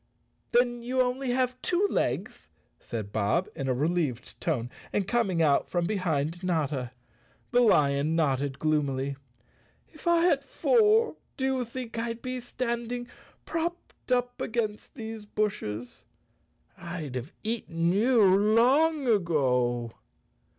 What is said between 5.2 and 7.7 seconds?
coming out from behind Notta. The